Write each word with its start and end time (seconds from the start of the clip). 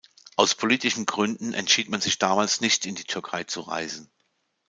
Aus 0.35 0.55
politischen 0.55 1.05
Gründen 1.05 1.53
entschied 1.53 1.87
man 1.89 2.01
sich 2.01 2.17
damals, 2.17 2.59
nicht 2.59 2.87
in 2.87 2.95
die 2.95 3.03
Türkei 3.03 3.43
zu 3.43 3.61
reisen. 3.61 4.09